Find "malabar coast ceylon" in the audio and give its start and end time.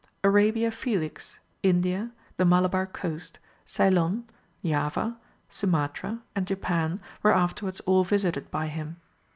2.43-4.23